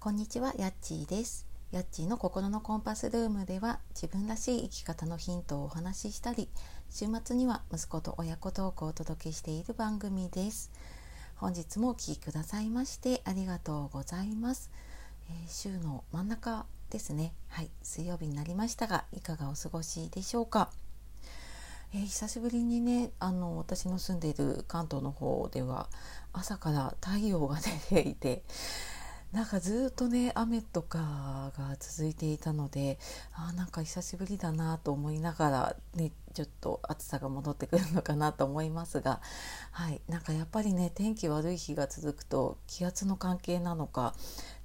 [0.00, 1.46] こんにちは、やっちーです。
[1.72, 6.48] やっちーの心のコンパスルームでは自分らしい生き方のヒントをお話ししたり、
[6.88, 10.70] 週末には息子と親子トークをお届けしている番組です。
[11.36, 14.70] 本日もお聴きくださいましてありがとうございます。
[15.28, 17.34] えー週の真ん中ですね。
[17.48, 20.70] はい、水曜日になりましたが、いかがお過ごしでしょうか？
[21.92, 25.88] えー久しぶりにねあの私の住んでいる関東の方では
[26.32, 27.58] 朝から太陽が
[27.92, 28.42] 出ていて
[29.32, 32.98] なんかずっとね雨とかが続いていたので
[33.32, 39.20] あなんか久しぶりだなと思いながらねちょっと暑さが戻ってくるのかなと思いますが
[39.70, 40.00] はい。
[40.08, 44.14] なんかやっぱりね天気悪い日が続くと気圧の関係なのか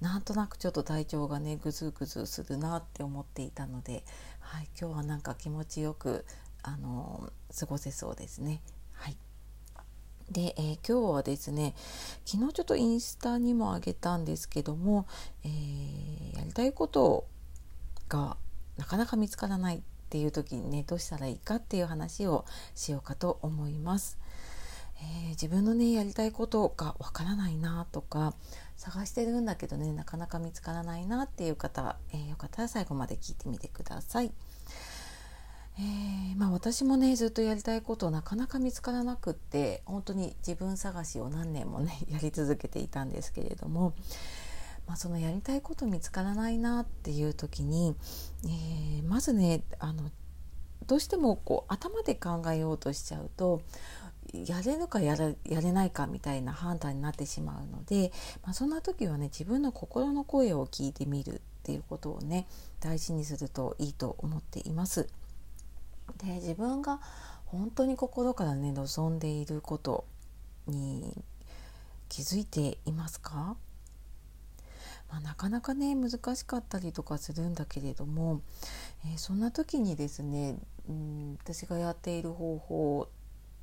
[0.00, 4.04] なんとなくちょっと体調がねぐずぐずするなって思っていたので、
[4.38, 6.24] はい、今日はなんか気持ちよく
[6.62, 8.62] あの過ごせそうですね。
[8.92, 9.16] はい。
[10.32, 11.74] で、えー今日はですね
[12.24, 15.06] 昨日ちょっとインスタにも上げたんですけども、
[15.44, 17.26] えーやりたいこと
[18.08, 18.36] が
[18.78, 24.18] なかなか見つからないっていう時にねどうしたらいいかっていう話をしようかと思います。
[24.96, 28.34] えー自分のねやりたいことがわからないなとか
[28.76, 34.32] 探してるんだけどねなかなか見つからないなっていう方、えーよかったら最後まで聞いてみてください。
[35.78, 43.94] えーまあ、私もねずっとやりたいことなかなか見つからなくって本当に自分探しを何年もね やり続けていたんですけれども、
[44.86, 47.96] まあ、そのやりたいこと見つからないなっていう時に、
[48.44, 50.10] えーまずねあの
[50.86, 53.62] どうしてもこう頭で考えようとしちゃうと
[54.32, 55.36] やれるかやれ
[55.72, 62.46] ないかみたいな判断になってしまうので、まあ、そんな時はね自分の心の声を聞いてみるっていうことをね
[62.80, 65.08] 大事にするといいと思っています。
[66.18, 67.00] で自分が
[67.46, 70.04] 本当に心からね望んでいること
[70.66, 71.22] に
[72.08, 73.56] 気づいていますか、
[75.10, 78.42] まあ、なかなかね難しかったりとかするんだけれども、
[79.04, 80.56] えーそんな時にですね、
[80.88, 83.08] うん、私がやっている方法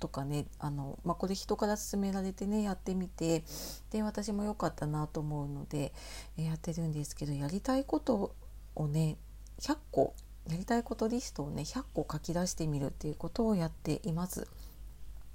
[0.00, 3.44] とかねあの、まあ、これ人から勧められてねやってみて
[3.90, 5.92] で私も良かったなと思うので、
[6.36, 8.34] えーやってるんですけどやりたいこと
[8.74, 9.16] をね
[9.60, 10.14] 100個
[10.48, 14.48] やりたいことリストをね100個書き出してみるっていうことをやっています。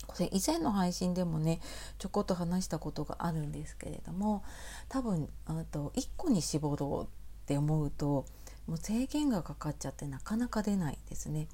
[0.06, 1.62] これ以前の配信でもね
[1.98, 4.44] ちょこっと話したことがあるんですけれども
[4.90, 8.26] 多分あと1個に絞ろうって思うと
[8.68, 11.48] もう制限がかかっちゃってなかなか出ないですね。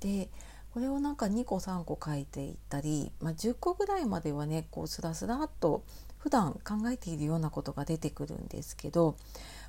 [0.00, 0.28] で
[0.72, 5.82] これをなんか2個3個書いていったり、まあ、10個ぐらいまではねこうスラスラっと
[6.18, 9.16] 普段考えているようなことが出てくるんですけど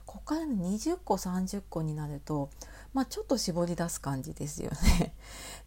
[0.05, 2.49] ここから20個30個になると、
[2.93, 5.13] まあ、ちょっと絞り出す感じですよね。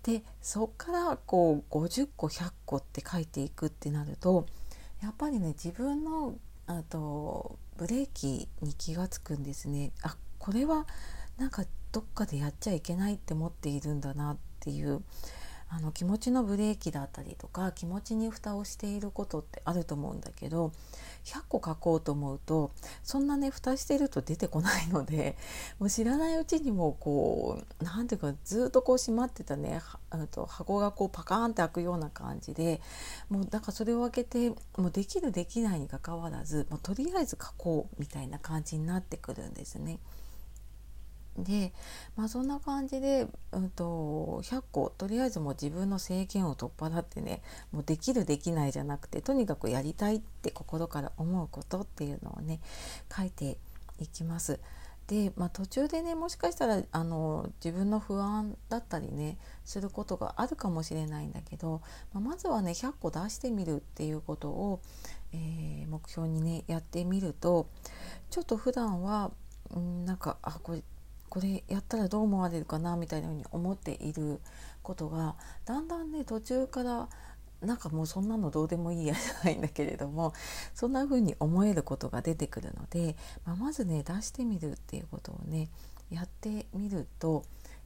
[0.02, 4.46] でそっからこう50個100個って書いていくってなると
[5.02, 6.34] やっぱりね自分の
[6.66, 9.92] あとブレーキに気がつくんですね。
[10.02, 10.86] あこれは
[11.38, 15.02] なんかどっかでやっちゃいけないって思っているんだなっていう
[15.68, 20.72] あの気持ちのブレーキだったりとか気持ちに蓋をしていることってあると思うんだけど
[21.24, 22.72] 100個書こうと思うと
[23.04, 25.36] そんなね蓋してると出てこないので
[25.78, 32.80] もう知らないうちにもこうなんていうかずっとこう閉まってたねあと箱がこうパカーンって開くような感じで
[33.28, 39.98] もうだからそれを開けてもうできるできないにかかわらずもうとりあえず書こうみたいな感じになってくるんですね。
[41.38, 41.72] で、
[42.16, 52.60] まあ、そんな感じで、うん、と100個とりあえずもう自分の制限を取っ払ってねもうできるできないじゃなくてとにかくやりたいって心から思うことっていうのをね
[53.14, 53.58] 書いて
[53.98, 54.60] いきます。
[55.06, 61.82] で、まあ、途中でねもしかしたらあの自分の不安だったりねすることがあるかもしれないんだけど、
[62.14, 64.80] まあ、まずはね100個出してみるっていうことを、
[65.32, 67.68] えー目標にねやってみると
[68.30, 69.30] ちょっと普段は
[69.78, 70.82] んなんかあこれ
[71.34, 74.38] これやったらどう思われるかなみたいなふうに思っている
[74.84, 75.34] ことが
[75.64, 77.08] だんだんね途中から
[77.60, 80.32] なんかもうそんなのどうでもいいやじゃないんだけれども
[80.74, 85.70] そんな風に思えることが出てくるので、まあ、まずね出してみるっていうことをね
[86.08, 87.42] やってみると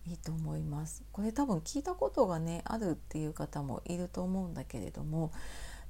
[0.07, 1.03] いいと思います。
[1.11, 5.33] これ多分聞いたことがねあるっていう方もいると思うんだけれども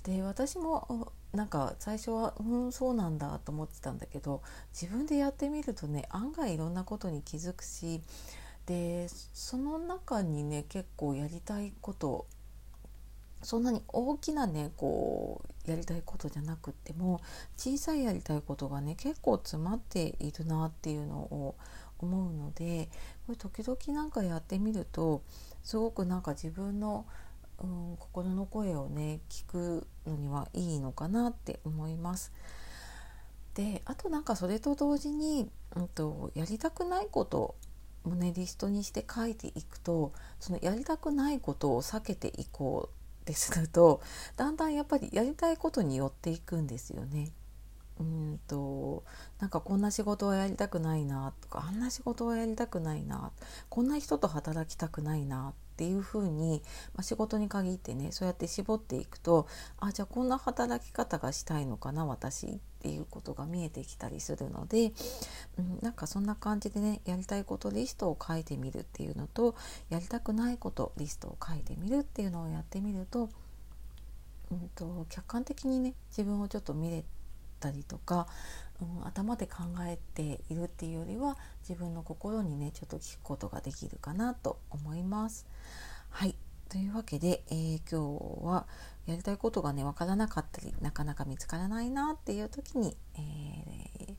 [0.05, 4.43] で私もなんか最初はうんそうなんだと思ってたんだけど
[4.73, 8.01] 自分でやってみるとね案外いろんなことに気づくし
[8.67, 12.27] でその中にね結構やりたいこと
[13.43, 17.21] そんなに大きなねこうやりたいことじゃなくっても
[17.57, 21.55] 小さいやりたいことがね結構詰まっているなっていうのを
[21.99, 22.89] 思うので
[23.27, 25.23] これ時々なんかやってみると
[25.63, 27.07] すごくなんか自分の
[27.63, 32.33] うん、心の声をね聞くのにはいいのかなって思います。
[33.55, 37.57] であとなんかそれと同時に、うんと、やりたくないこと
[38.05, 44.01] をねリストにして書いていくとそのやりたくないことを避けていこうってすると
[44.37, 47.33] だんだんやっぱりやりたいことに寄っていくんですよね。
[47.99, 49.03] うんと
[49.41, 53.33] なんかこんな仕事はやりたくないなとかあんな仕事はやりたくないな
[53.69, 56.61] こんな人と働きたくないなっていうふうに、
[56.95, 59.47] まあ、仕事に限ってねそうやって絞っていくと
[59.79, 64.93] あじゃあこんな働き方がしたいのかな私っていうことが見えてきたりするので、
[65.57, 69.55] うん、なんかそんな感じでねやりたいことリストを書いてみるっていうのと
[69.89, 73.31] やりたくないことリストを書いてみるっていうのをやってみると,、
[74.51, 77.05] うんと、客観的にね自分をちょっと見れ
[77.59, 78.27] たりとか、
[78.81, 81.37] うん、頭で考えているっていうよりは
[81.69, 85.47] 自分の心にねちょっと聞くことができるかなと思います。
[86.11, 86.35] はい。
[86.69, 88.67] というわけで、えー、今日は
[89.07, 94.15] やりたいことがね分からなかったりなかなか見つからないなっていう時に、えー、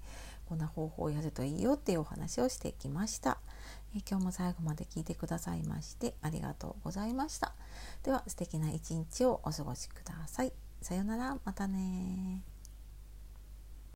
[0.47, 3.37] こんな方法をやるといいよっていうお話をしてきました、
[3.95, 7.53] えー、今日も最後まで聞いてくださいましてありがとうございました。
[8.03, 10.51] では素敵な一日をお過ごしください。
[10.81, 11.37] さようなら。
[11.45, 12.48] またね